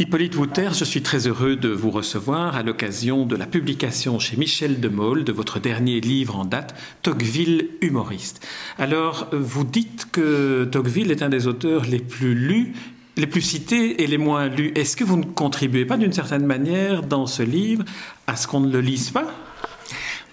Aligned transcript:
Hippolyte 0.00 0.34
Wouter, 0.34 0.70
je 0.72 0.84
suis 0.84 1.02
très 1.02 1.28
heureux 1.28 1.54
de 1.54 1.68
vous 1.68 1.92
recevoir 1.92 2.56
à 2.56 2.64
l'occasion 2.64 3.26
de 3.26 3.36
la 3.36 3.46
publication 3.46 4.18
chez 4.18 4.36
Michel 4.36 4.80
de 4.80 4.88
Mol 4.88 5.22
de 5.22 5.30
votre 5.30 5.60
dernier 5.60 6.00
livre 6.00 6.34
en 6.34 6.44
date, 6.44 6.74
Tocqueville 7.02 7.68
humoriste. 7.80 8.44
Alors, 8.76 9.28
vous 9.30 9.62
dites 9.62 10.08
que 10.10 10.64
Tocqueville 10.64 11.12
est 11.12 11.22
un 11.22 11.28
des 11.28 11.46
auteurs 11.46 11.84
les 11.84 12.00
plus 12.00 12.34
lus 12.34 12.72
les 13.16 13.28
plus 13.28 13.42
cités 13.42 14.02
et 14.02 14.08
les 14.08 14.18
moins 14.18 14.48
lus. 14.48 14.72
Est-ce 14.74 14.96
que 14.96 15.04
vous 15.04 15.16
ne 15.16 15.24
contribuez 15.24 15.84
pas 15.84 15.96
d'une 15.96 16.12
certaine 16.12 16.44
manière 16.44 17.04
dans 17.04 17.28
ce 17.28 17.44
livre 17.44 17.84
à 18.26 18.34
ce 18.34 18.48
qu'on 18.48 18.58
ne 18.58 18.72
le 18.72 18.80
lise 18.80 19.10
pas? 19.10 19.26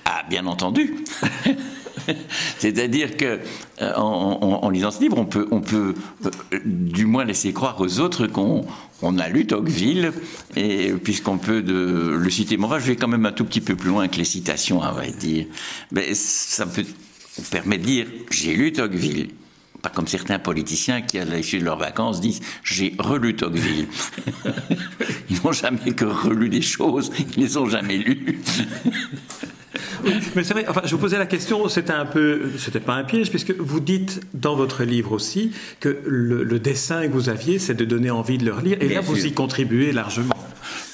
Ah, 0.05 0.23
bien 0.27 0.47
entendu. 0.47 0.95
C'est-à-dire 2.57 3.17
que 3.17 3.39
euh, 3.81 3.93
en, 3.95 4.69
lisant 4.69 4.91
ce 4.91 5.01
livre, 5.01 5.17
on 5.17 5.25
peut, 5.25 5.47
on 5.51 5.61
peut 5.61 5.93
euh, 6.25 6.59
du 6.65 7.05
moins 7.05 7.25
laisser 7.25 7.53
croire 7.53 7.79
aux 7.79 7.99
autres 7.99 8.27
qu'on 8.27 8.65
on 9.01 9.17
a 9.17 9.29
lu 9.29 9.47
Tocqueville, 9.47 10.11
et 10.55 10.91
puisqu'on 10.93 11.37
peut 11.37 11.61
le 11.61 12.29
citer. 12.29 12.57
Mais 12.57 12.67
je 12.79 12.85
vais 12.85 12.95
quand 12.95 13.07
même 13.07 13.25
un 13.25 13.31
tout 13.31 13.45
petit 13.45 13.61
peu 13.61 13.75
plus 13.75 13.89
loin 13.89 14.07
que 14.07 14.17
les 14.17 14.25
citations, 14.25 14.81
à 14.81 14.91
vrai 14.91 15.11
dire. 15.11 15.47
Mais 15.91 16.13
ça 16.13 16.65
peut, 16.65 16.85
permet 17.49 17.77
de 17.77 17.83
dire 17.83 18.07
j'ai 18.29 18.55
lu 18.55 18.71
Tocqueville. 18.71 19.29
Pas 19.81 19.89
comme 19.89 20.05
certains 20.05 20.37
politiciens 20.37 21.01
qui, 21.01 21.17
à 21.17 21.25
l'issue 21.25 21.57
de 21.57 21.65
leurs 21.65 21.79
vacances, 21.79 22.21
disent 22.21 22.41
j'ai 22.63 22.93
relu 22.99 23.35
Tocqueville. 23.35 23.87
ils 25.31 25.37
n'ont 25.43 25.51
jamais 25.51 25.93
que 25.93 26.05
relu 26.05 26.49
des 26.49 26.61
choses, 26.61 27.11
ils 27.17 27.39
ne 27.39 27.45
les 27.47 27.57
ont 27.57 27.67
jamais 27.67 27.97
lues 27.97 28.39
mais 30.35 30.43
c'est 30.43 30.53
vrai, 30.53 30.65
enfin, 30.67 30.81
je 30.85 30.91
vous 30.91 30.97
posais 30.97 31.17
la 31.17 31.25
question, 31.25 31.67
c'était 31.69 31.93
un 31.93 32.05
peu, 32.05 32.51
c'était 32.57 32.79
pas 32.79 32.95
un 32.95 33.03
piège, 33.03 33.29
puisque 33.29 33.51
vous 33.51 33.79
dites 33.79 34.21
dans 34.33 34.55
votre 34.55 34.83
livre 34.83 35.11
aussi 35.11 35.51
que 35.79 35.99
le, 36.05 36.59
dessin 36.59 37.07
que 37.07 37.13
vous 37.13 37.29
aviez, 37.29 37.59
c'est 37.59 37.73
de 37.73 37.85
donner 37.85 38.11
envie 38.11 38.37
de 38.37 38.45
le 38.45 38.53
relire, 38.53 38.77
et 38.81 38.89
là, 38.89 39.01
vous 39.01 39.25
y 39.25 39.31
contribuez 39.31 39.91
largement. 39.91 40.35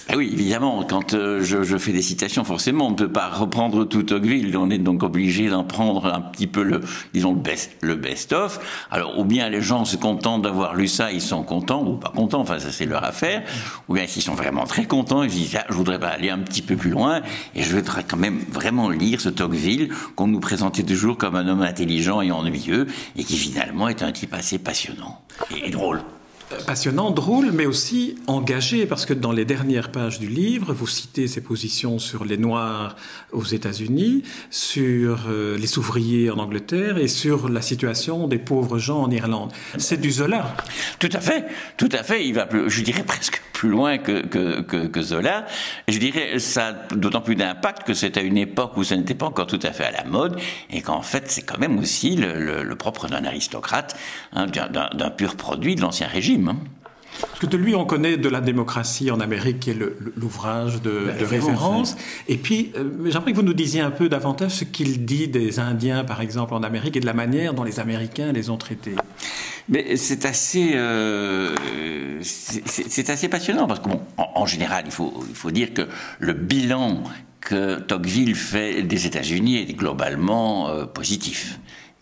Ah 0.09 0.15
oui, 0.15 0.29
évidemment, 0.31 0.85
quand 0.85 1.13
euh, 1.13 1.43
je, 1.43 1.77
fais 1.77 1.91
des 1.91 2.01
citations, 2.01 2.45
forcément, 2.45 2.87
on 2.87 2.91
ne 2.91 2.95
peut 2.95 3.11
pas 3.11 3.27
reprendre 3.27 3.83
tout 3.83 4.03
Tocqueville. 4.03 4.55
On 4.55 4.69
est 4.69 4.77
donc 4.77 5.03
obligé 5.03 5.49
d'en 5.49 5.65
prendre 5.65 6.05
un 6.05 6.21
petit 6.21 6.47
peu 6.47 6.63
le, 6.63 6.79
disons, 7.13 7.33
le 7.33 7.39
best, 7.39 7.75
le 7.81 7.95
best-of. 7.95 8.87
Alors, 8.89 9.19
ou 9.19 9.25
bien 9.25 9.49
les 9.49 9.61
gens 9.61 9.83
se 9.83 9.97
contentent 9.97 10.43
d'avoir 10.43 10.75
lu 10.75 10.87
ça, 10.87 11.11
ils 11.11 11.21
sont 11.21 11.43
contents, 11.43 11.85
ou 11.85 11.97
pas 11.97 12.13
contents, 12.15 12.39
enfin, 12.39 12.57
ça 12.57 12.71
c'est 12.71 12.85
leur 12.85 13.03
affaire. 13.03 13.43
Ou 13.89 13.95
bien 13.95 14.07
s'ils 14.07 14.21
sont 14.21 14.33
vraiment 14.33 14.63
très 14.63 14.85
contents, 14.85 15.23
ils 15.23 15.29
disent, 15.29 15.57
ah, 15.59 15.65
je 15.67 15.73
voudrais 15.73 15.99
pas 15.99 16.07
aller 16.07 16.29
un 16.29 16.39
petit 16.39 16.61
peu 16.61 16.77
plus 16.77 16.91
loin, 16.91 17.21
et 17.53 17.63
je 17.63 17.75
voudrais 17.75 18.05
quand 18.07 18.17
même 18.17 18.39
vraiment 18.49 18.89
lire 18.89 19.19
ce 19.19 19.27
Tocqueville 19.27 19.89
qu'on 20.15 20.27
nous 20.27 20.39
présentait 20.39 20.83
toujours 20.83 21.17
comme 21.17 21.35
un 21.35 21.49
homme 21.49 21.63
intelligent 21.63 22.21
et 22.21 22.31
ennuyeux, 22.31 22.87
et 23.17 23.25
qui 23.25 23.35
finalement 23.35 23.89
est 23.89 24.03
un 24.03 24.13
type 24.13 24.33
assez 24.33 24.57
passionnant 24.57 25.21
et 25.65 25.69
drôle 25.69 25.99
passionnant, 26.65 27.11
drôle, 27.11 27.51
mais 27.51 27.65
aussi 27.65 28.15
engagé, 28.27 28.85
parce 28.85 29.05
que 29.05 29.13
dans 29.13 29.31
les 29.31 29.45
dernières 29.45 29.91
pages 29.91 30.19
du 30.19 30.27
livre, 30.27 30.73
vous 30.73 30.87
citez 30.87 31.27
ses 31.27 31.41
positions 31.41 31.99
sur 31.99 32.25
les 32.25 32.37
Noirs 32.37 32.95
aux 33.31 33.43
États-Unis, 33.43 34.23
sur 34.49 35.25
euh, 35.29 35.57
les 35.57 35.77
ouvriers 35.77 36.29
en 36.29 36.37
Angleterre 36.37 36.97
et 36.97 37.07
sur 37.07 37.49
la 37.49 37.61
situation 37.61 38.27
des 38.27 38.39
pauvres 38.39 38.77
gens 38.77 39.01
en 39.01 39.11
Irlande. 39.11 39.51
C'est 39.77 39.99
du 39.99 40.11
Zola. 40.11 40.55
Tout 40.99 41.09
à 41.13 41.19
fait, 41.19 41.45
tout 41.77 41.89
à 41.91 42.03
fait. 42.03 42.25
Il 42.25 42.33
va, 42.33 42.47
je 42.67 42.81
dirais 42.81 43.03
presque 43.03 43.41
plus 43.57 43.69
loin 43.69 43.97
que, 43.97 44.23
que, 44.23 44.85
que, 44.85 45.01
Zola. 45.01 45.47
Je 45.87 45.97
dirais 45.97 46.37
ça 46.37 46.73
d'autant 46.91 47.21
plus 47.21 47.35
d'impact 47.35 47.87
que 47.87 47.95
c'est 47.95 48.15
à 48.15 48.21
une 48.21 48.37
époque 48.37 48.77
où 48.77 48.83
ça 48.83 48.95
n'était 48.95 49.15
pas 49.15 49.25
encore 49.25 49.47
tout 49.47 49.59
à 49.63 49.71
fait 49.71 49.85
à 49.85 49.89
la 49.89 50.03
mode 50.03 50.39
et 50.69 50.83
qu'en 50.83 51.01
fait 51.01 51.23
c'est 51.25 51.41
quand 51.41 51.57
même 51.57 51.79
aussi 51.79 52.15
le, 52.15 52.75
propre 52.75 53.07
d'un 53.07 53.25
aristocrate, 53.25 53.97
hein, 54.33 54.45
d'un 54.45 55.09
pur 55.09 55.35
produit 55.35 55.73
de 55.73 55.81
l'ancien 55.81 56.05
régime. 56.05 56.49
Hein. 56.49 56.57
Parce 57.19 57.39
que 57.39 57.45
de 57.47 57.57
lui, 57.57 57.73
on 57.73 57.85
connaît 57.85 58.17
de 58.17 58.29
la 58.29 58.41
démocratie 58.41 59.09
en 59.09 59.19
Amérique, 59.19 59.61
qui 59.61 59.71
est 59.71 59.77
l'ouvrage 60.15 60.81
de, 60.83 61.09
référence. 61.19 61.95
Et 62.27 62.37
puis, 62.37 62.71
euh, 62.75 63.09
j'aimerais 63.09 63.31
que 63.31 63.37
vous 63.37 63.43
nous 63.43 63.55
disiez 63.55 63.81
un 63.81 63.89
peu 63.89 64.07
davantage 64.07 64.51
ce 64.51 64.63
qu'il 64.65 65.03
dit 65.05 65.27
des 65.27 65.59
Indiens, 65.59 66.03
par 66.03 66.21
exemple, 66.21 66.53
en 66.53 66.61
Amérique, 66.61 66.95
et 66.95 66.99
de 66.99 67.07
la 67.07 67.13
manière 67.13 67.55
dont 67.55 67.63
les 67.63 67.79
Américains 67.79 68.31
les 68.31 68.51
ont 68.51 68.57
traités. 68.57 68.95
Mais 69.69 69.97
c'est 69.97 70.25
assez, 70.25 70.73
euh, 70.75 71.55
c'est 72.65 73.09
assez 73.09 73.27
passionnant 73.27 73.67
parce 73.67 73.79
que, 73.79 73.89
en, 74.17 74.45
général, 74.45 74.85
il 74.85 74.91
faut, 74.91 75.51
dire 75.51 75.73
que 75.73 75.87
le 76.19 76.33
bilan 76.33 77.03
que 77.41 77.79
Tocqueville 77.79 78.35
fait 78.35 78.83
des 78.83 79.05
États-Unis 79.05 79.57
est 79.57 79.73
globalement 79.73 80.69
euh, 80.69 80.85
positif 80.85 81.59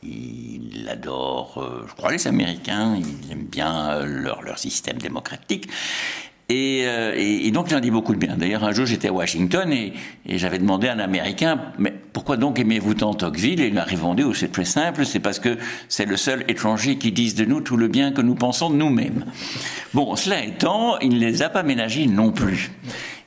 il 0.08 0.88
adore, 0.90 1.58
euh, 1.58 1.86
je 1.88 1.94
crois, 1.94 2.12
les 2.12 2.28
Américains, 2.28 2.96
il 2.98 3.32
aime 3.32 3.46
bien 3.46 3.90
euh, 3.90 4.06
leur 4.06 4.60
système 4.60 4.98
démocratique. 4.98 5.70
Et, 6.48 6.84
euh, 6.86 7.14
et, 7.18 7.50
donc 7.50 7.70
j'en 7.70 7.80
dis 7.80 7.90
beaucoup 7.90 8.14
de 8.14 8.20
bien. 8.20 8.38
D'ailleurs, 8.38 8.64
un 8.64 8.72
jour 8.72 8.86
j'étais 8.86 9.08
à 9.08 9.14
Washington 9.14 9.72
et, 9.74 9.94
et 10.28 10.38
j'avais 10.38 10.60
demandé 10.60 10.88
à 10.88 10.94
un 10.94 11.00
Américain, 11.00 11.60
mais 11.80 11.92
pourquoi 12.14 12.38
donc 12.38 12.60
aimez-vous 12.60 12.94
tant 12.94 13.16
Tocqueville? 13.16 13.62
Et 13.62 13.68
il 13.68 13.74
m'a 13.74 13.84
répondu, 13.84 14.24
oh, 14.24 14.34
c'est 14.34 14.52
très 14.52 14.66
simple, 14.66 15.06
c'est 15.06 15.20
parce 15.20 15.40
que 15.40 15.58
c'est 15.90 16.06
le 16.06 16.18
seul 16.18 16.46
étranger 16.48 16.98
qui 16.98 17.12
dise 17.12 17.34
de 17.34 17.46
nous 17.46 17.62
tout 17.62 17.78
le 17.78 17.88
bien 17.88 18.12
que 18.12 18.22
nous 18.22 18.36
pensons 18.36 18.70
de 18.70 18.76
nous-mêmes. 18.76 19.26
Bon, 19.96 20.16
cela 20.16 20.44
étant, 20.46 21.00
il 21.00 21.16
ne 21.16 21.20
les 21.20 21.42
a 21.42 21.50
pas 21.50 21.64
ménagés 21.64 22.06
non 22.06 22.32
plus. 22.32 22.72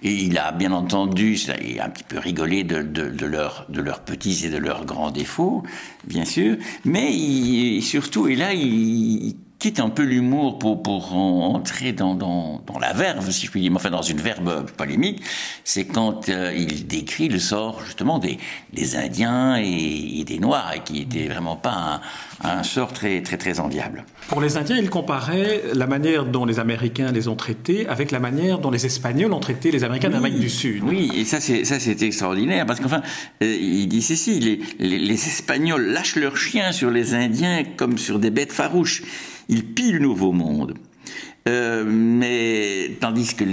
Et 0.04 0.12
il 0.12 0.38
a 0.38 0.52
bien 0.52 0.70
entendu, 0.70 1.36
il 1.60 1.80
a 1.80 1.86
un 1.86 1.88
petit 1.88 2.04
peu 2.04 2.18
rigolé 2.18 2.62
de, 2.62 2.82
de, 2.82 3.10
de, 3.10 3.26
leur, 3.26 3.66
de 3.68 3.80
leurs 3.80 4.00
petits 4.00 4.46
et 4.46 4.48
de 4.48 4.58
leurs 4.58 4.84
grands 4.84 5.10
défauts, 5.10 5.64
bien 6.06 6.24
sûr, 6.24 6.56
mais 6.84 7.12
il, 7.12 7.82
surtout, 7.82 8.28
et 8.28 8.36
là, 8.36 8.54
il, 8.54 9.34
quitte 9.58 9.80
un 9.80 9.88
peu 9.88 10.04
l'humour 10.04 10.58
pour, 10.58 10.82
pour 10.82 11.14
entrer 11.14 11.92
dans, 11.92 12.14
dans, 12.14 12.62
dans, 12.66 12.78
la 12.78 12.92
verve, 12.92 13.28
si 13.30 13.46
je 13.46 13.50
puis 13.50 13.60
dire, 13.60 13.72
enfin 13.74 13.90
dans 13.90 14.02
une 14.02 14.20
verbe 14.20 14.70
polémique, 14.76 15.20
c'est 15.64 15.84
quand 15.84 16.28
euh, 16.28 16.52
il 16.56 16.86
décrit 16.86 17.28
le 17.28 17.40
sort 17.40 17.82
justement 17.84 18.20
des, 18.20 18.38
des 18.72 18.96
Indiens 18.96 19.56
et, 19.56 20.22
des 20.24 20.38
Noirs, 20.38 20.72
et 20.76 20.80
qui 20.80 21.02
était 21.02 21.26
vraiment 21.26 21.56
pas 21.56 22.00
un, 22.44 22.48
un, 22.48 22.62
sort 22.62 22.92
très, 22.92 23.20
très, 23.22 23.36
très 23.36 23.58
enviable. 23.58 24.04
Pour 24.28 24.40
les 24.40 24.56
Indiens, 24.56 24.76
il 24.76 24.90
comparait 24.90 25.62
la 25.74 25.88
manière 25.88 26.24
dont 26.24 26.44
les 26.44 26.60
Américains 26.60 27.10
les 27.10 27.26
ont 27.26 27.36
traités 27.36 27.88
avec 27.88 28.12
la 28.12 28.20
manière 28.20 28.60
dont 28.60 28.70
les 28.70 28.86
Espagnols 28.86 29.32
ont 29.32 29.40
traité 29.40 29.72
les 29.72 29.82
Américains 29.82 30.10
d'Amérique 30.10 30.38
du 30.38 30.50
Sud. 30.50 30.84
Oui, 30.84 31.10
et 31.16 31.24
ça 31.24 31.40
c'est, 31.40 31.64
ça 31.64 31.80
c'est 31.80 32.00
extraordinaire, 32.02 32.64
parce 32.64 32.78
qu'enfin, 32.78 33.02
euh, 33.42 33.56
il 33.60 33.88
dit 33.88 34.02
ceci, 34.02 34.38
les, 34.38 34.60
les, 34.78 34.98
les 34.98 35.26
Espagnols 35.26 35.84
lâchent 35.84 36.16
leurs 36.16 36.36
chiens 36.36 36.70
sur 36.70 36.92
les 36.92 37.14
Indiens 37.14 37.64
comme 37.76 37.98
sur 37.98 38.20
des 38.20 38.30
bêtes 38.30 38.52
farouches. 38.52 39.02
Il 39.48 39.74
pille 39.74 39.92
le 39.92 39.98
nouveau 40.00 40.32
monde. 40.32 40.74
Euh, 41.48 41.84
mais 41.86 42.96
tandis 43.00 43.34
que 43.34 43.44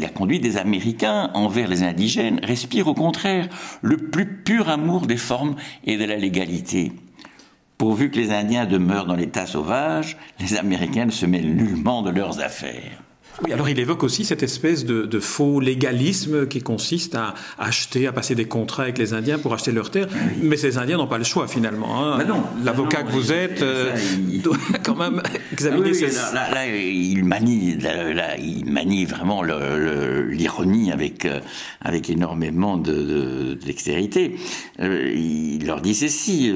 la 0.00 0.08
conduite 0.08 0.42
des 0.42 0.56
Américains 0.56 1.30
envers 1.34 1.68
les 1.68 1.82
indigènes 1.82 2.38
respire 2.44 2.86
au 2.86 2.94
contraire 2.94 3.48
le 3.80 3.96
plus 3.96 4.26
pur 4.26 4.68
amour 4.68 5.06
des 5.06 5.16
formes 5.16 5.56
et 5.84 5.96
de 5.96 6.04
la 6.04 6.16
légalité. 6.16 6.92
Pourvu 7.76 8.10
que 8.10 8.20
les 8.20 8.30
Indiens 8.30 8.66
demeurent 8.66 9.06
dans 9.06 9.16
l'état 9.16 9.46
sauvage, 9.46 10.16
les 10.38 10.56
Américains 10.56 11.06
ne 11.06 11.10
se 11.10 11.26
mêlent 11.26 11.56
nullement 11.56 12.02
de 12.02 12.10
leurs 12.10 12.40
affaires. 12.40 13.02
Oui, 13.40 13.52
alors 13.52 13.68
il 13.68 13.78
évoque 13.80 14.02
aussi 14.04 14.24
cette 14.24 14.42
espèce 14.42 14.84
de, 14.84 15.20
faux 15.20 15.60
légalisme 15.60 16.46
qui 16.46 16.60
consiste 16.60 17.14
à 17.14 17.34
acheter, 17.58 18.06
à 18.06 18.12
passer 18.12 18.34
des 18.34 18.44
contrats 18.44 18.84
avec 18.84 18.98
les 18.98 19.14
Indiens 19.14 19.38
pour 19.38 19.54
acheter 19.54 19.72
leurs 19.72 19.90
terres. 19.90 20.08
Mais 20.42 20.56
ces 20.56 20.78
Indiens 20.78 20.98
n'ont 20.98 21.06
pas 21.06 21.18
le 21.18 21.24
choix 21.24 21.48
finalement. 21.48 22.04
Hein. 22.04 22.24
L'avocat 22.62 23.02
que 23.04 23.12
vous 23.12 23.32
êtes 23.32 23.62
euh, 23.62 23.94
doit 24.42 24.56
quand 24.84 24.96
même 24.96 25.22
examiner 25.52 25.94
ces... 25.94 26.08
Là, 26.34 26.50
là, 26.52 26.66
il 26.66 27.24
manie, 27.24 27.76
là, 27.78 28.36
il 28.36 28.66
manie 28.66 29.04
vraiment 29.06 29.42
l'ironie 29.42 30.92
avec, 30.92 31.24
euh, 31.24 31.40
avec 31.80 32.10
énormément 32.10 32.76
de, 32.76 33.58
dextérité. 33.64 34.36
Euh, 34.80 35.10
il 35.14 35.66
leur 35.66 35.80
dit 35.80 35.94
ceci 35.94 36.52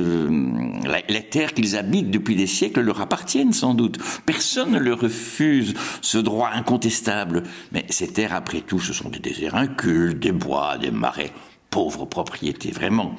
les 1.09 1.23
terres 1.23 1.55
qu'ils 1.55 1.77
habitent 1.77 2.11
depuis 2.11 2.37
des 2.37 2.47
siècles 2.47 2.81
leur 2.81 3.01
appartiennent 3.01 3.53
sans 3.53 3.75
doute. 3.75 3.99
Personne 4.27 4.73
ne 4.73 4.79
leur 4.79 5.01
refuse 5.01 5.75
ce 6.03 6.19
droit 6.19 6.49
incontestable. 6.67 7.45
Mais 7.73 7.87
ces 7.91 8.09
terres, 8.09 8.35
après 8.35 8.61
tout, 8.61 8.81
ce 8.81 8.93
sont 8.93 9.09
des 9.09 9.21
déserts 9.21 9.55
incultes, 9.55 10.19
des 10.19 10.33
bois, 10.33 10.79
des 10.79 10.91
marais. 10.91 11.31
Pauvres 11.71 12.07
propriétés, 12.07 12.73
vraiment. 12.73 13.15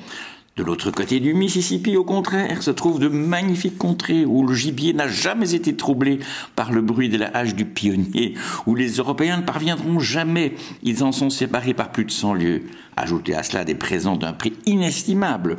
De 0.58 0.64
l'autre 0.64 0.90
côté 0.90 1.20
du 1.20 1.34
Mississippi, 1.34 1.96
au 1.96 2.04
contraire, 2.04 2.64
se 2.64 2.72
trouvent 2.72 3.00
de 3.00 3.08
magnifiques 3.08 3.78
contrées 3.78 4.26
où 4.26 4.46
le 4.46 4.56
gibier 4.56 4.92
n'a 4.92 5.08
jamais 5.08 5.54
été 5.54 5.76
troublé 5.76 6.20
par 6.56 6.72
le 6.72 6.82
bruit 6.82 7.10
de 7.10 7.18
la 7.18 7.28
hache 7.28 7.54
du 7.54 7.66
pionnier, 7.66 8.34
où 8.66 8.74
les 8.74 8.94
Européens 8.94 9.38
ne 9.38 9.44
parviendront 9.44 10.00
jamais. 10.00 10.56
Ils 10.82 11.04
en 11.04 11.12
sont 11.12 11.30
séparés 11.30 11.76
par 11.76 11.92
plus 11.92 12.06
de 12.06 12.12
cent 12.12 12.34
lieues. 12.34 12.64
Ajoutez 12.98 13.36
à 13.36 13.44
cela 13.44 13.64
des 13.64 13.76
présents 13.76 14.18
d'un 14.18 14.34
prix 14.34 14.54
inestimable, 14.66 15.58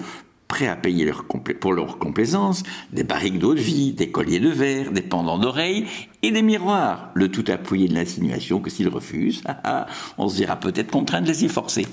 prêts 0.48 0.66
à 0.66 0.74
payer 0.74 1.12
pour 1.60 1.72
leur 1.72 1.98
complaisance, 1.98 2.64
des 2.92 3.04
barriques 3.04 3.38
d'eau 3.38 3.54
de 3.54 3.60
vie, 3.60 3.92
des 3.92 4.10
colliers 4.10 4.40
de 4.40 4.48
verre, 4.48 4.90
des 4.90 5.02
pendants 5.02 5.38
d'oreilles 5.38 5.86
et 6.22 6.32
des 6.32 6.42
miroirs, 6.42 7.10
le 7.14 7.28
tout 7.28 7.44
appuyé 7.48 7.86
de 7.86 7.94
l'insinuation 7.94 8.58
que 8.58 8.70
s'il 8.70 8.88
refuse, 8.88 9.40
ah, 9.46 9.60
ah, 9.62 9.86
on 10.16 10.28
se 10.28 10.38
verra 10.38 10.56
peut-être 10.56 10.90
contraint 10.90 11.20
de 11.20 11.28
les 11.28 11.44
y 11.44 11.48
forcer. 11.48 11.86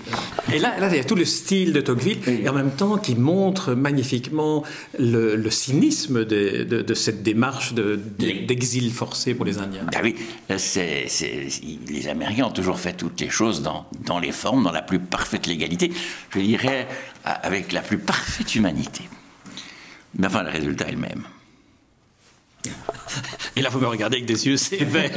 Et 0.51 0.57
là, 0.57 0.79
là, 0.79 0.89
il 0.89 0.97
y 0.97 0.99
a 0.99 1.03
tout 1.03 1.15
le 1.15 1.25
style 1.25 1.73
de 1.73 1.81
Tocqueville, 1.81 2.17
et 2.27 2.49
en 2.49 2.53
même 2.53 2.71
temps 2.71 2.97
qui 2.97 3.15
montre 3.15 3.73
magnifiquement 3.73 4.63
le, 4.97 5.49
cynisme 5.51 6.25
de, 6.25 6.93
cette 6.95 7.21
démarche 7.21 7.73
d'exil 7.73 8.91
forcé 8.91 9.35
pour 9.35 9.45
les 9.45 9.59
Indiens. 9.59 9.85
Ah 9.95 9.99
oui, 10.03 10.15
les 10.49 12.07
Américains 12.07 12.45
ont 12.45 12.51
toujours 12.51 12.79
fait 12.79 12.93
toutes 12.93 13.21
les 13.21 13.29
choses 13.29 13.61
dans, 13.61 13.85
dans 14.05 14.17
les 14.17 14.31
formes, 14.31 14.63
dans 14.63 14.71
la 14.71 14.81
plus 14.81 14.99
parfaite 14.99 15.45
légalité, 15.45 15.91
je 16.31 16.39
dirais 16.39 16.87
avec 17.23 17.71
la 17.71 17.81
plus 17.81 17.99
parfaite 17.99 18.55
humanité. 18.55 19.07
Mais 20.17 20.27
enfin, 20.27 20.43
le 20.43 20.49
résultat 20.49 20.87
est 20.87 20.93
le 20.93 20.97
même. 20.97 21.23
Et 23.55 23.61
là, 23.61 23.69
vous 23.69 23.79
me 23.79 23.87
regardez 23.87 24.17
avec 24.17 24.27
des 24.27 24.47
yeux 24.47 24.57
sévères. 24.57 25.11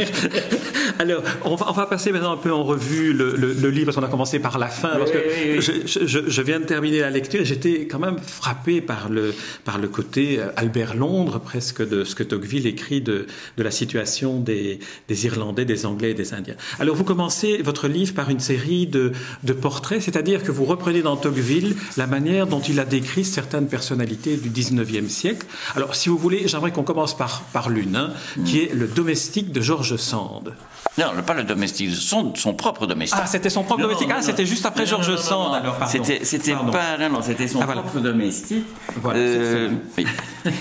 Alors, 0.98 1.22
on 1.44 1.56
va, 1.56 1.66
on 1.68 1.72
va, 1.72 1.86
passer 1.86 2.12
maintenant 2.12 2.32
un 2.32 2.36
peu 2.36 2.52
en 2.52 2.62
revue 2.62 3.12
le, 3.12 3.34
le, 3.36 3.70
livre, 3.70 3.86
parce 3.86 3.96
qu'on 3.96 4.02
a 4.02 4.10
commencé 4.10 4.38
par 4.38 4.58
la 4.58 4.68
fin, 4.68 4.90
parce 4.90 5.10
que 5.10 5.18
je, 5.60 5.72
je, 5.86 6.28
je, 6.28 6.42
viens 6.42 6.60
de 6.60 6.64
terminer 6.64 7.00
la 7.00 7.10
lecture 7.10 7.40
et 7.40 7.44
j'étais 7.44 7.86
quand 7.86 7.98
même 7.98 8.18
frappé 8.18 8.80
par 8.80 9.08
le, 9.08 9.34
par 9.64 9.78
le 9.78 9.88
côté 9.88 10.38
euh, 10.38 10.50
Albert 10.56 10.94
Londres, 10.94 11.40
presque, 11.40 11.86
de 11.86 12.04
ce 12.04 12.14
que 12.14 12.22
Tocqueville 12.22 12.66
écrit 12.66 13.00
de, 13.00 13.26
de 13.56 13.62
la 13.62 13.70
situation 13.70 14.38
des, 14.38 14.78
des, 15.08 15.26
Irlandais, 15.26 15.64
des 15.64 15.86
Anglais 15.86 16.12
et 16.12 16.14
des 16.14 16.34
Indiens. 16.34 16.56
Alors, 16.78 16.94
vous 16.94 17.04
commencez 17.04 17.58
votre 17.62 17.88
livre 17.88 18.14
par 18.14 18.30
une 18.30 18.40
série 18.40 18.86
de, 18.86 19.12
de 19.42 19.52
portraits, 19.52 20.02
c'est-à-dire 20.02 20.42
que 20.42 20.52
vous 20.52 20.64
reprenez 20.64 21.02
dans 21.02 21.16
Tocqueville 21.16 21.76
la 21.96 22.06
manière 22.06 22.46
dont 22.46 22.60
il 22.60 22.78
a 22.80 22.84
décrit 22.84 23.24
certaines 23.24 23.68
personnalités 23.68 24.36
du 24.36 24.50
19e 24.50 25.08
siècle. 25.08 25.46
Alors, 25.74 25.94
si 25.94 26.08
vous 26.08 26.18
voulez, 26.18 26.46
j'aimerais 26.46 26.72
qu'on 26.72 26.82
commence 26.82 27.16
par, 27.16 27.37
par 27.52 27.68
l'une. 27.68 27.96
Hein 27.96 28.10
qui 28.44 28.60
est 28.60 28.74
le 28.74 28.86
domestique 28.86 29.52
de 29.52 29.60
Georges 29.60 29.96
Sand. 29.96 30.54
Non, 30.98 31.06
pas 31.24 31.34
le 31.34 31.44
domestique, 31.44 31.94
son, 31.94 32.34
son 32.34 32.54
propre 32.54 32.86
domestique. 32.86 33.18
Ah, 33.22 33.26
c'était 33.26 33.50
son 33.50 33.62
propre 33.62 33.82
domestique. 33.82 34.10
ah, 34.12 34.20
c'était 34.20 34.46
juste 34.46 34.66
après 34.66 34.84
Georges 34.84 35.16
Sand. 35.16 35.54
Alors, 35.54 35.76
C'était, 35.88 36.24
c'était 36.24 36.54
pas, 36.54 36.98
non, 36.98 37.08
non, 37.10 37.22
c'était 37.22 37.46
son 37.46 37.60
ah, 37.62 37.66
propre 37.66 38.00
domestique. 38.00 38.66
Voilà. 38.96 39.20
Euh, 39.20 39.70
oui. 39.96 40.06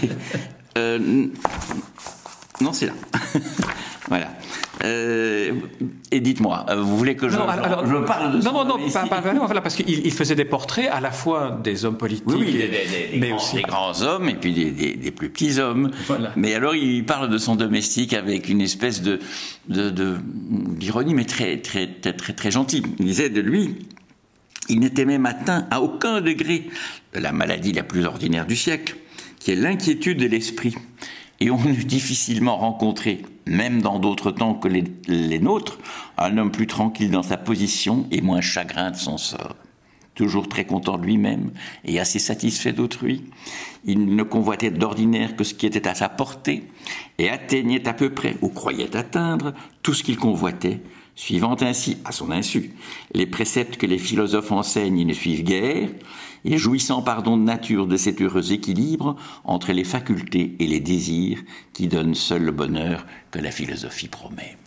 euh, 0.77 1.27
non, 2.62 2.74
c'est 2.74 2.88
là. 2.88 2.94
voilà. 4.07 4.27
Euh, 4.83 5.53
et 6.12 6.19
dites-moi, 6.19 6.65
euh, 6.69 6.81
vous 6.81 6.97
voulez 6.97 7.15
que 7.15 7.29
je, 7.29 7.38
alors, 7.38 7.85
je 7.85 7.95
parle 7.97 8.38
de 8.38 8.44
Non, 8.44 8.53
non, 8.53 8.77
non, 8.77 8.89
pas, 8.89 9.06
pas, 9.07 9.21
voilà, 9.21 9.62
parce 9.62 9.75
qu'il 9.75 10.12
faisait 10.12 10.35
des 10.35 10.45
portraits 10.45 10.89
à 10.91 11.00
la 11.00 11.12
fois 11.12 11.59
des 11.63 11.85
hommes 11.85 11.97
politiques, 11.97 12.27
oui, 12.27 12.53
des, 12.53 13.18
mais 13.18 13.29
grands, 13.29 13.38
aussi 13.38 13.56
des 13.56 13.62
grands 13.63 14.01
hommes 14.01 14.29
et 14.29 14.35
puis 14.35 14.53
des, 14.53 15.12
plus 15.12 15.29
petits 15.29 15.59
hommes. 15.59 15.91
Voilà. 16.07 16.31
Mais 16.35 16.53
alors, 16.53 16.75
il 16.75 17.06
parle 17.06 17.29
de 17.29 17.38
son 17.38 17.56
domestique 17.56 18.13
avec 18.13 18.50
une 18.50 18.62
espèce 18.62 19.01
de 19.01 19.19
d'ironie, 19.68 21.13
mais 21.13 21.25
très, 21.25 21.57
très, 21.57 21.88
très, 21.88 22.13
très, 22.13 22.33
très 22.33 22.51
gentil. 22.51 22.83
Il 23.00 23.06
disait 23.06 23.29
de 23.29 23.41
lui, 23.41 23.75
il 24.69 24.79
n'était 24.79 25.06
même 25.06 25.25
atteint 25.25 25.68
à 25.71 25.81
aucun 25.81 26.21
degré 26.21 26.69
de 27.13 27.19
la 27.19 27.31
maladie 27.31 27.74
la 27.74 27.83
plus 27.83 28.06
ordinaire 28.06 28.45
du 28.45 28.56
siècle, 28.56 28.95
qui 29.39 29.51
est 29.51 29.56
l'inquiétude 29.56 30.19
de 30.19 30.27
l'esprit 30.27 30.75
et 31.39 31.51
on 31.51 31.63
eût 31.66 31.84
difficilement 31.84 32.57
rencontré, 32.57 33.24
même 33.45 33.81
dans 33.81 34.00
d'autres 34.00 34.31
temps 34.31 34.54
que 34.54 34.68
les, 34.68 35.39
nôtres, 35.39 35.80
un 36.18 36.38
homme 36.38 36.51
plus 36.51 36.68
tranquille 36.68 37.12
dans 37.12 37.24
sa 37.24 37.38
position 37.38 38.07
et 38.12 38.22
moins 38.22 38.42
chagrin 38.42 38.92
de 38.92 38.95
son 38.95 39.18
sort. 39.18 39.56
Toujours 40.16 40.50
très 40.50 40.66
content 40.66 40.98
de 40.98 41.06
lui-même 41.06 41.51
et 41.86 42.00
assez 42.00 42.18
satisfait 42.18 42.74
d'autrui, 42.74 43.24
il 43.86 44.16
ne 44.16 44.24
convoitait 44.24 44.72
d'ordinaire 44.72 45.36
que 45.36 45.44
ce 45.44 45.54
qui 45.54 45.68
était 45.68 45.88
à 45.88 45.94
sa 45.94 46.10
portée 46.10 46.63
et 47.19 47.30
atteignait 47.30 47.88
à 47.88 47.94
peu 47.94 48.10
près, 48.10 48.36
ou 48.42 48.50
croyait 48.50 48.95
atteindre, 48.95 49.54
tout 49.84 49.94
ce 49.94 50.04
qu'il 50.04 50.18
convoitait, 50.18 50.81
suivant 51.17 51.57
ainsi, 51.61 51.97
à 52.05 52.13
son 52.13 52.31
insu, 52.31 52.71
les 53.13 53.25
préceptes 53.25 53.75
que 53.75 53.87
les 53.87 53.97
philosophes 53.97 54.51
enseignent 54.51 54.99
et 54.99 55.05
ne 55.05 55.13
suivent 55.13 55.43
guère, 55.43 55.89
et 56.45 56.57
jouissant 56.57 57.01
pardon 57.01 57.37
de 57.37 57.43
nature 57.43 57.87
de 57.87 57.97
cet 57.97 58.21
heureux 58.21 58.53
équilibre 58.53 59.17
entre 59.43 59.73
les 59.73 59.83
facultés 59.83 60.55
et 60.59 60.67
les 60.67 60.79
désirs 60.79 61.39
qui 61.73 61.87
donnent 61.87 62.15
seul 62.15 62.43
le 62.43 62.51
bonheur 62.51 63.05
que 63.31 63.39
la 63.39 63.51
philosophie 63.51 64.07
promet. 64.07 64.57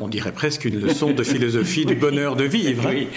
On 0.00 0.08
dirait 0.08 0.32
presque 0.32 0.64
une 0.64 0.80
leçon 0.80 1.12
de 1.12 1.22
philosophie 1.22 1.84
du 1.84 1.94
bonheur 1.94 2.36
de 2.36 2.44
vivre. 2.44 2.88
Oui, 2.88 3.08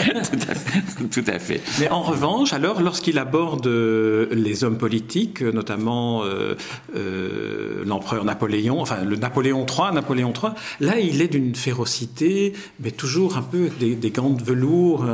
tout 1.12 1.24
à, 1.28 1.40
fait, 1.40 1.62
Mais 1.80 1.90
en 1.90 2.02
revanche, 2.02 2.54
alors, 2.54 2.82
lorsqu'il 2.82 3.18
aborde 3.20 3.68
euh, 3.68 4.28
les 4.32 4.64
hommes 4.64 4.78
politiques, 4.78 5.42
notamment 5.42 6.24
euh, 6.24 6.56
euh, 6.96 7.84
l'empereur 7.86 8.26
Napoléon, 8.26 8.82
enfin 8.82 9.04
le 9.04 9.16
Napoléon 9.16 9.66
III, 9.66 9.94
Napoléon 9.94 10.34
III, 10.34 10.54
là, 10.80 11.00
il 11.00 11.22
est 11.22 11.28
d'une 11.28 11.56
férocité, 11.56 12.54
mais 12.80 12.92
toujours 12.92 13.38
un 13.38 13.42
peu 13.42 13.70
des, 13.80 13.96
des 13.96 14.12
gants 14.12 14.30
de 14.30 14.44
velours, 14.44 15.06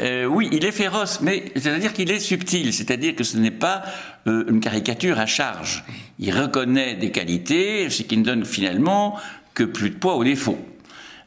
euh, 0.00 0.24
oui, 0.24 0.48
il 0.52 0.64
est 0.64 0.72
féroce, 0.72 1.20
mais 1.20 1.44
c'est-à-dire 1.54 1.92
qu'il 1.92 2.10
est 2.10 2.18
subtil, 2.18 2.72
c'est-à-dire 2.72 3.14
que 3.14 3.24
ce 3.24 3.36
n'est 3.36 3.50
pas 3.50 3.82
euh, 4.26 4.44
une 4.48 4.60
caricature 4.60 5.18
à 5.18 5.26
charge. 5.26 5.84
Il 6.18 6.36
reconnaît 6.36 6.94
des 6.94 7.10
qualités, 7.10 7.88
ce 7.90 8.02
qui 8.02 8.16
ne 8.16 8.24
donne 8.24 8.44
finalement 8.44 9.16
que 9.54 9.64
plus 9.64 9.90
de 9.90 9.96
poids 9.96 10.16
au 10.16 10.24
défaut. 10.24 10.58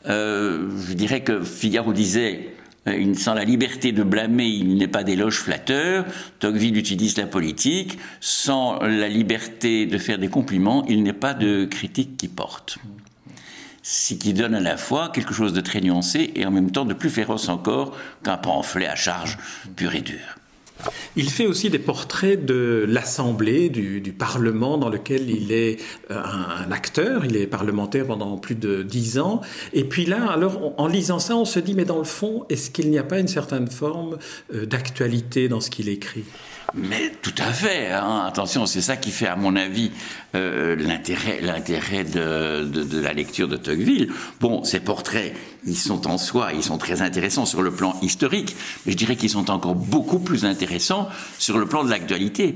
Euh, 0.08 0.70
je 0.88 0.94
dirais 0.94 1.22
que 1.22 1.44
Figaro 1.44 1.94
disait 1.94 2.52
sans 3.16 3.34
la 3.34 3.44
liberté 3.44 3.92
de 3.92 4.04
blâmer, 4.04 4.46
il 4.46 4.78
n'est 4.78 4.88
pas 4.88 5.04
d'éloge 5.04 5.40
flatteur. 5.40 6.06
Tocqueville 6.38 6.78
utilise 6.78 7.18
la 7.18 7.26
politique. 7.26 7.98
Sans 8.22 8.80
la 8.80 9.10
liberté 9.10 9.88
de 9.88 9.98
faire 9.98 10.20
des 10.20 10.28
compliments, 10.28 10.86
il 10.88 11.02
n'est 11.02 11.14
pas 11.14 11.34
de 11.34 11.66
critique 11.66 12.16
qui 12.18 12.28
porte 12.28 12.78
ce 13.88 14.16
qui 14.16 14.34
donne 14.34 14.56
à 14.56 14.60
la 14.60 14.78
fois 14.78 15.10
quelque 15.10 15.36
chose 15.36 15.54
de 15.54 15.62
très 15.62 15.80
nuancé 15.80 16.32
et 16.36 16.44
en 16.48 16.50
même 16.50 16.72
temps 16.72 16.86
de 16.86 16.96
plus 16.96 17.12
féroce 17.12 17.50
encore 17.50 17.96
qu'un 18.24 18.36
pamphlet 18.36 18.88
à 18.88 18.96
charge 18.96 19.38
pur 19.76 19.94
et 19.94 20.02
dur. 20.02 20.40
Il 21.16 21.30
fait 21.30 21.46
aussi 21.46 21.70
des 21.70 21.80
portraits 21.80 22.46
de 22.46 22.86
l'Assemblée, 22.88 23.70
du, 23.70 24.14
Parlement, 24.18 24.78
dans 24.78 24.90
lequel 24.90 25.30
il 25.30 25.52
est 25.52 25.80
euh, 26.12 26.22
un, 26.22 26.72
acteur, 26.72 27.26
il 27.26 27.36
est 27.36 27.48
parlementaire 27.48 28.08
pendant 28.08 28.38
plus 28.38 28.56
de 28.56 28.84
dix 28.84 29.20
ans. 29.20 29.42
Et 29.74 29.84
puis 29.84 30.06
là, 30.06 30.30
alors, 30.32 30.74
en 30.78 30.88
lisant 30.88 31.20
ça, 31.20 31.36
on 31.36 31.46
se 31.46 31.60
dit, 31.60 31.74
mais 31.74 31.86
dans 31.86 31.98
le 31.98 32.06
fond, 32.06 32.46
est-ce 32.50 32.70
qu'il 32.72 32.90
n'y 32.90 32.98
a 32.98 33.04
pas 33.04 33.20
une 33.20 33.28
certaine 33.28 33.68
forme 33.68 34.18
euh, 34.54 34.66
d'actualité 34.66 35.48
dans 35.48 35.60
ce 35.60 35.70
qu'il 35.70 35.90
écrit? 35.90 36.24
Mais 36.74 37.12
tout 37.22 37.34
à 37.38 37.52
fait. 37.52 37.92
Hein. 37.92 38.26
Attention, 38.28 38.66
c'est 38.66 38.82
ça 38.82 38.98
qui 38.98 39.12
fait, 39.12 39.28
à 39.28 39.36
mon 39.36 39.56
avis, 39.56 39.92
euh, 40.36 40.76
l'intérêt, 40.76 42.04
de, 42.04 43.00
la 43.00 43.14
lecture 43.14 43.48
de 43.48 43.58
Tocqueville. 43.58 44.12
Bon, 44.40 44.64
ces 44.64 44.80
portraits, 44.80 45.34
ils 45.66 45.78
sont 45.78 46.08
en 46.08 46.18
soi, 46.18 46.54
ils 46.54 46.64
sont 46.64 46.78
très 46.78 47.02
intéressants 47.02 47.46
sur 47.46 47.62
le 47.62 47.72
plan 47.72 47.96
historique, 48.02 48.56
mais 48.86 48.92
je 48.92 48.98
dirais 48.98 49.16
qu'ils 49.16 49.30
sont 49.30 49.52
encore 49.52 49.76
beaucoup 49.76 50.20
plus 50.20 50.46
intéressants 50.46 51.08
sur 51.38 51.58
le 51.58 51.66
plan 51.66 51.84
de 51.84 51.90
l'actualité. 51.90 52.56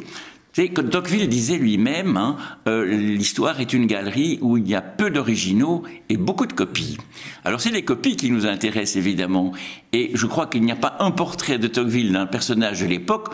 Tocqueville 0.68 1.30
disait 1.30 1.58
lui-même, 1.58 2.18
hein, 2.18 2.36
euh, 2.68 2.84
l'histoire 2.86 3.62
est 3.62 3.72
une 3.72 3.86
galerie 3.86 4.40
où 4.42 4.58
il 4.58 4.68
y 4.68 4.76
a 4.76 4.82
peu 4.82 5.10
d'originaux 5.10 5.84
et 6.10 6.18
beaucoup 6.18 6.46
de 6.46 6.54
copies. 6.54 6.98
Alors 7.46 7.62
c'est 7.62 7.72
les 7.72 7.84
copies 7.84 8.16
qui 8.16 8.30
nous 8.30 8.46
intéressent 8.46 8.98
évidemment, 8.98 9.54
et 9.94 10.12
je 10.14 10.26
crois 10.26 10.48
qu'il 10.48 10.64
n'y 10.64 10.72
a 10.72 10.76
pas 10.76 10.98
un 11.00 11.12
portrait 11.12 11.60
de 11.60 11.68
Tocqueville 11.68 12.12
d'un 12.12 12.26
personnage 12.26 12.82
de 12.82 12.88
l'époque 12.88 13.30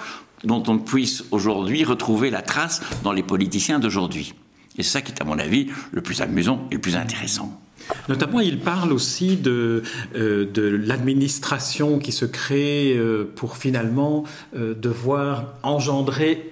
dont 0.45 0.63
on 0.67 0.77
puisse 0.77 1.25
aujourd'hui 1.31 1.83
retrouver 1.83 2.29
la 2.29 2.41
trace 2.41 2.81
dans 3.03 3.11
les 3.11 3.23
politiciens 3.23 3.79
d'aujourd'hui. 3.79 4.33
Et 4.77 4.83
c'est 4.83 4.89
ça 4.89 5.01
qui 5.01 5.11
est, 5.11 5.21
à 5.21 5.25
mon 5.25 5.39
avis, 5.39 5.67
le 5.91 6.01
plus 6.01 6.21
amusant 6.21 6.67
et 6.71 6.75
le 6.75 6.81
plus 6.81 6.95
intéressant. 6.95 7.61
Notamment, 8.09 8.39
il 8.39 8.59
parle 8.59 8.91
aussi 8.91 9.37
de, 9.37 9.83
euh, 10.15 10.45
de 10.51 10.63
l'administration 10.63 11.99
qui 11.99 12.11
se 12.11 12.25
crée 12.25 12.95
euh, 12.95 13.31
pour 13.35 13.57
finalement 13.57 14.23
euh, 14.55 14.73
devoir 14.73 15.53
engendrer 15.63 16.51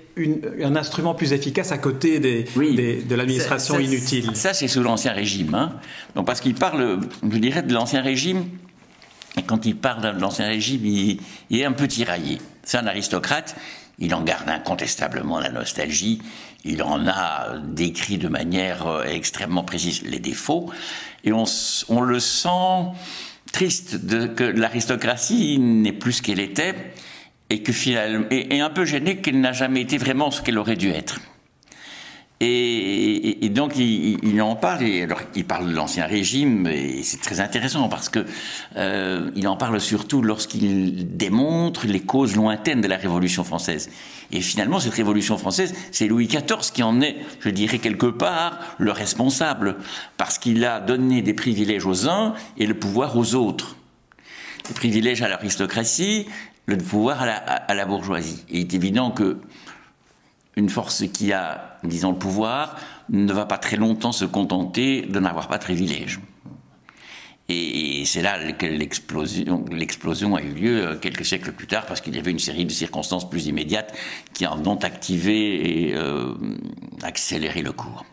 un 0.64 0.76
instrument 0.76 1.16
plus 1.16 1.34
efficace 1.34 1.72
à 1.72 1.80
côté 1.80 2.20
des, 2.20 2.44
de 2.44 3.16
l'administration 3.16 3.80
inutile. 3.80 4.30
Ça, 4.36 4.54
c'est 4.54 4.68
sous 4.68 4.84
l'Ancien 4.84 5.12
Régime. 5.12 5.56
Hein. 5.56 5.74
Donc, 6.16 6.28
parce 6.28 6.40
qu'il 6.40 6.54
parle, 6.54 7.00
je 7.28 7.38
dirais, 7.40 7.64
de 7.64 7.74
l'Ancien 7.74 8.04
Régime, 8.04 8.46
et 9.38 9.42
quand 9.42 9.66
il 9.66 9.76
parle 9.76 10.16
de 10.16 10.22
l'Ancien 10.22 10.46
Régime, 10.46 10.86
il, 10.86 11.20
il 11.50 11.60
est 11.60 11.66
un 11.66 11.72
peu 11.72 11.88
tiraillé. 11.88 12.38
C'est 12.64 12.78
un 12.78 12.86
aristocrate, 12.86 13.56
il 14.00 14.14
en 14.16 14.22
garde 14.22 14.50
incontestablement 14.50 15.40
la 15.40 15.50
nostalgie, 15.50 16.22
il 16.66 16.82
en 16.84 17.08
a 17.08 17.58
décrit 17.60 18.18
de 18.18 18.28
manière 18.28 18.88
euh, 18.88 19.04
extrêmement 19.04 19.64
précise 19.64 20.02
les 20.04 20.20
défauts, 20.20 20.72
et 21.24 21.32
on, 21.32 22.02
le 22.02 22.20
sent 22.20 22.92
triste 23.52 23.96
de, 23.96 24.28
que 24.28 24.44
l'aristocratie 24.44 25.58
n'est 25.60 25.94
plus 25.94 26.14
ce 26.14 26.22
qu'elle 26.22 26.40
était, 26.40 26.76
et 27.50 27.62
que 27.62 27.72
finalement, 27.72 28.26
et, 28.32 28.60
un 28.62 28.70
peu 28.70 28.86
gêné 28.86 29.18
qu'elle 29.18 29.40
n'a 29.40 29.54
jamais 29.54 29.82
été 29.82 29.98
vraiment 29.98 30.32
ce 30.32 30.42
qu'elle 30.42 30.58
aurait 30.58 30.76
dû 30.76 30.90
être. 30.90 31.20
Et, 32.40 33.50
donc 33.50 33.78
il, 33.78 34.42
en 34.42 34.56
parle, 34.56 34.84
et 34.84 35.04
alors 35.04 35.22
il 35.36 35.46
parle 35.46 35.70
de 35.70 35.76
l'ancien 35.76 36.06
régime, 36.06 36.68
et 36.68 37.02
c'est 37.04 37.22
très 37.22 37.40
intéressant 37.40 37.88
parce 37.88 38.10
que 38.10 38.26
euh, 38.76 39.32
il 39.36 39.48
en 39.48 39.56
parle 39.56 39.80
surtout 39.80 40.22
lorsqu'il 40.22 41.16
démontre 41.16 41.88
les 41.88 42.02
causes 42.02 42.36
lointaines 42.36 42.82
de 42.82 42.88
la 42.88 42.98
Révolution 42.98 43.44
française. 43.44 43.90
Et 44.32 44.42
finalement, 44.42 44.80
cette 44.80 44.96
Révolution 44.96 45.38
française, 45.38 45.74
c'est 45.92 46.08
Louis 46.08 46.28
XIV 46.28 46.72
qui 46.74 46.84
en 46.84 47.00
est, 47.00 47.16
je 47.40 47.50
dirais 47.50 47.78
quelque 47.78 48.08
part, 48.08 48.60
le 48.78 48.92
responsable, 48.92 49.78
parce 50.18 50.38
qu'il 50.38 50.66
a 50.66 50.82
donné 50.82 51.22
des 51.22 51.34
privilèges 51.34 51.86
aux 51.86 52.10
uns 52.10 52.34
et 52.58 52.66
le 52.66 52.74
pouvoir 52.74 53.16
aux 53.16 53.36
autres. 53.36 53.78
Des 54.68 54.74
privilèges 54.74 55.22
à 55.22 55.30
l'aristocratie, 55.30 56.28
le 56.66 56.78
pouvoir 56.78 57.22
à 57.22 57.26
la, 57.26 57.36
à 57.36 57.74
la 57.74 57.86
bourgeoisie. 57.86 58.44
Et 58.50 58.60
il 58.60 58.62
est 58.62 58.74
évident 58.74 59.12
que 59.12 59.38
une 60.56 60.70
force 60.70 61.04
qui 61.08 61.34
a, 61.34 61.78
disons, 61.84 62.12
le 62.12 62.18
pouvoir 62.18 62.78
ne 63.10 63.34
va 63.34 63.46
pas 63.46 63.58
très 63.58 63.76
longtemps 63.76 64.12
se 64.12 64.26
contenter 64.26 65.02
de 65.02 65.20
n'avoir 65.20 65.48
pas 65.48 65.58
de 65.58 65.64
privilèges. 65.64 66.20
Et 67.50 68.06
c'est 68.06 68.22
là 68.22 68.54
que 68.54 68.66
l'explosion 68.66 70.36
a 70.36 70.42
eu 70.42 70.54
lieu 70.54 70.88
euh, 70.88 70.96
quelques 70.96 71.26
siècles 71.26 71.52
plus 71.52 71.68
tard, 71.68 71.86
parce 71.86 72.00
qu'il 72.00 72.16
y 72.16 72.20
avait 72.20 72.32
une 72.32 72.40
série 72.40 72.66
de 72.66 72.72
circonstances 72.72 73.30
plus 73.30 73.48
immédiates 73.48 73.94
qui 74.34 74.48
en 74.48 74.66
ont 74.66 74.78
activé 74.78 75.90
et 75.90 75.94
euh, 75.94 76.34
accéléré 77.02 77.62
le 77.62 77.74
cours. 77.74 78.06